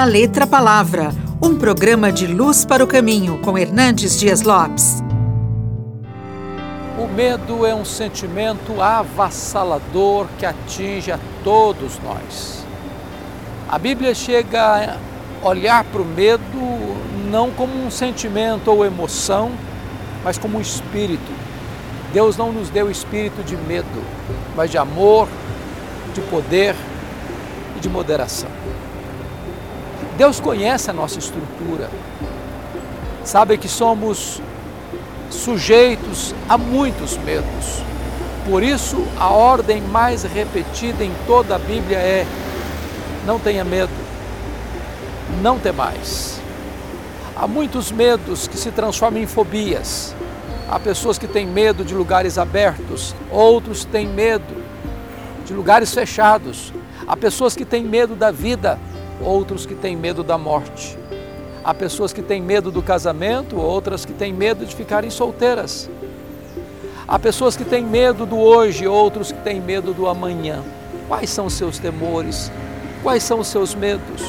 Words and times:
da 0.00 0.04
Letra 0.06 0.46
Palavra, 0.46 1.12
um 1.42 1.58
programa 1.58 2.10
de 2.10 2.26
luz 2.26 2.64
para 2.64 2.82
o 2.82 2.86
caminho 2.86 3.38
com 3.42 3.58
Hernandes 3.58 4.18
Dias 4.18 4.40
Lopes. 4.40 5.04
O 6.98 7.06
medo 7.06 7.66
é 7.66 7.74
um 7.74 7.84
sentimento 7.84 8.80
avassalador 8.80 10.26
que 10.38 10.46
atinge 10.46 11.12
a 11.12 11.18
todos 11.44 11.98
nós. 12.02 12.64
A 13.68 13.78
Bíblia 13.78 14.14
chega 14.14 14.98
a 15.42 15.46
olhar 15.46 15.84
para 15.84 16.00
o 16.00 16.06
medo 16.06 16.40
não 17.30 17.50
como 17.50 17.74
um 17.84 17.90
sentimento 17.90 18.70
ou 18.70 18.86
emoção, 18.86 19.50
mas 20.24 20.38
como 20.38 20.56
um 20.56 20.62
espírito. 20.62 21.30
Deus 22.10 22.38
não 22.38 22.50
nos 22.50 22.70
deu 22.70 22.90
espírito 22.90 23.44
de 23.44 23.54
medo, 23.54 24.02
mas 24.56 24.70
de 24.70 24.78
amor, 24.78 25.28
de 26.14 26.22
poder 26.22 26.74
e 27.76 27.80
de 27.80 27.90
moderação. 27.90 28.48
Deus 30.20 30.38
conhece 30.38 30.90
a 30.90 30.92
nossa 30.92 31.18
estrutura, 31.18 31.88
sabe 33.24 33.56
que 33.56 33.66
somos 33.66 34.38
sujeitos 35.30 36.34
a 36.46 36.58
muitos 36.58 37.16
medos. 37.16 37.82
Por 38.44 38.62
isso, 38.62 39.02
a 39.18 39.30
ordem 39.30 39.80
mais 39.80 40.22
repetida 40.24 41.02
em 41.02 41.10
toda 41.26 41.56
a 41.56 41.58
Bíblia 41.58 41.96
é: 41.96 42.26
não 43.24 43.38
tenha 43.38 43.64
medo, 43.64 43.90
não 45.40 45.58
temais. 45.58 46.38
Há 47.34 47.46
muitos 47.46 47.90
medos 47.90 48.46
que 48.46 48.58
se 48.58 48.70
transformam 48.70 49.22
em 49.22 49.26
fobias. 49.26 50.14
Há 50.70 50.78
pessoas 50.78 51.16
que 51.16 51.26
têm 51.26 51.46
medo 51.46 51.82
de 51.82 51.94
lugares 51.94 52.36
abertos, 52.36 53.14
outros 53.30 53.86
têm 53.86 54.06
medo 54.06 54.62
de 55.46 55.54
lugares 55.54 55.94
fechados. 55.94 56.74
Há 57.08 57.16
pessoas 57.16 57.56
que 57.56 57.64
têm 57.64 57.82
medo 57.82 58.14
da 58.14 58.30
vida, 58.30 58.78
outros 59.20 59.66
que 59.66 59.74
têm 59.74 59.96
medo 59.96 60.22
da 60.22 60.38
morte. 60.38 60.98
Há 61.62 61.74
pessoas 61.74 62.12
que 62.12 62.22
têm 62.22 62.40
medo 62.40 62.70
do 62.70 62.82
casamento, 62.82 63.56
outras 63.56 64.04
que 64.04 64.12
têm 64.12 64.32
medo 64.32 64.64
de 64.64 64.74
ficarem 64.74 65.10
solteiras. 65.10 65.90
Há 67.06 67.18
pessoas 67.18 67.56
que 67.56 67.64
têm 67.64 67.84
medo 67.84 68.24
do 68.24 68.38
hoje, 68.38 68.86
outros 68.86 69.30
que 69.30 69.40
têm 69.40 69.60
medo 69.60 69.92
do 69.92 70.06
amanhã. 70.08 70.62
Quais 71.08 71.28
são 71.28 71.46
os 71.46 71.54
seus 71.54 71.78
temores? 71.78 72.50
Quais 73.02 73.22
são 73.22 73.40
os 73.40 73.48
seus 73.48 73.74
medos? 73.74 74.22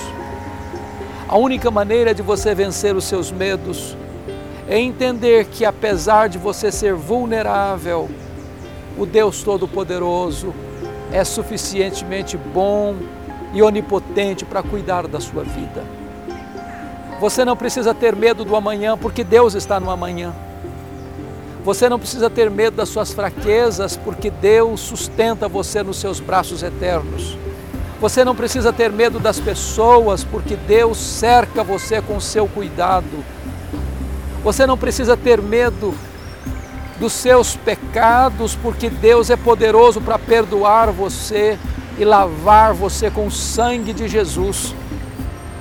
A 1.28 1.38
única 1.38 1.72
maneira 1.72 2.14
de 2.14 2.22
você 2.22 2.54
vencer 2.54 2.96
os 2.96 3.06
seus 3.06 3.32
medos 3.32 3.96
é 4.68 4.78
entender 4.78 5.46
que, 5.46 5.64
apesar 5.64 6.28
de 6.28 6.38
você 6.38 6.72
ser 6.72 6.94
vulnerável, 6.94 8.10
o 8.98 9.06
Deus 9.06 9.42
Todo-Poderoso 9.42 10.54
é 11.12 11.24
suficientemente 11.24 12.36
bom 12.36 12.96
e 13.54 13.62
onipotente 13.62 14.46
para 14.46 14.64
cuidar 14.64 15.08
da 15.08 15.20
sua 15.20 15.44
vida. 15.44 15.84
Você 17.20 17.46
não 17.46 17.56
precisa 17.56 17.94
ter 17.94 18.16
medo 18.16 18.44
do 18.44 18.56
amanhã, 18.56 18.98
porque 18.98 19.24
Deus 19.24 19.54
está 19.54 19.80
no 19.80 19.92
amanhã. 19.92 20.34
Você 21.64 21.88
não 21.88 22.00
precisa 22.00 22.30
ter 22.30 22.50
medo 22.50 22.78
das 22.78 22.90
suas 22.90 23.14
fraquezas, 23.14 23.96
porque 23.96 24.32
Deus 24.32 24.80
sustenta 24.80 25.48
você 25.48 25.84
nos 25.84 25.98
seus 25.98 26.20
braços 26.20 26.64
eternos. 26.64 27.38
Você 28.00 28.26
não 28.26 28.36
precisa 28.36 28.74
ter 28.74 28.92
medo 28.92 29.20
das 29.20 29.40
pessoas, 29.40 30.24
porque 30.24 30.56
Deus 30.56 30.98
cerca 30.98 31.64
você 31.64 32.02
com 32.02 32.20
seu 32.20 32.48
cuidado. 32.48 33.24
Você 34.44 34.66
não 34.66 34.76
precisa 34.76 35.16
ter 35.16 35.40
medo 35.40 35.94
dos 37.00 37.14
seus 37.14 37.56
pecados, 37.56 38.56
porque 38.56 38.90
Deus 38.90 39.30
é 39.30 39.36
poderoso 39.36 40.02
para 40.02 40.18
perdoar 40.18 40.92
você 40.92 41.60
e 42.02 42.06
lavar 42.06 42.74
você 42.74 43.12
com 43.12 43.28
o 43.28 43.32
sangue 43.32 43.94
de 43.94 44.08
Jesus. 44.08 44.74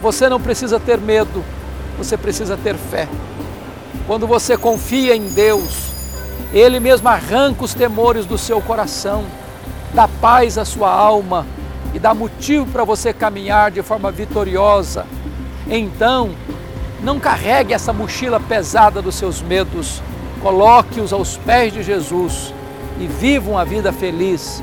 Você 0.01 0.27
não 0.27 0.41
precisa 0.41 0.81
ter 0.81 0.97
medo, 0.99 1.45
você 1.99 2.17
precisa 2.17 2.57
ter 2.57 2.77
fé. 2.77 3.07
Quando 4.07 4.27
você 4.27 4.57
confia 4.57 5.15
em 5.15 5.29
Deus, 5.35 5.93
Ele 6.50 6.81
mesmo 6.81 7.11
arranca 7.11 7.62
os 7.62 7.75
temores 7.75 8.25
do 8.25 8.39
seu 8.39 8.59
coração, 8.62 9.27
dá 9.93 10.09
paz 10.09 10.56
à 10.56 10.65
sua 10.65 10.91
alma 10.91 11.47
e 11.93 11.99
dá 11.99 12.15
motivo 12.15 12.65
para 12.73 12.84
você 12.84 13.12
caminhar 13.12 13.71
de 13.71 13.83
forma 13.83 14.11
vitoriosa. 14.11 15.05
Então, 15.69 16.31
não 17.03 17.21
carregue 17.21 17.75
essa 17.75 17.93
mochila 17.93 18.41
pesada 18.41 19.03
dos 19.03 19.15
seus 19.15 19.43
medos, 19.43 20.00
coloque-os 20.41 21.12
aos 21.12 21.37
pés 21.37 21.71
de 21.71 21.83
Jesus 21.83 22.55
e 22.99 23.06
viva 23.06 23.50
uma 23.50 23.65
vida 23.65 23.93
feliz 23.93 24.62